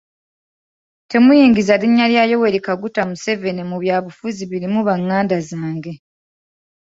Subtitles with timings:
[1.09, 5.93] Temuyingiza linnya lyange Yoweri Kaguta Museveni mu byabufuzi birimu banganda zange.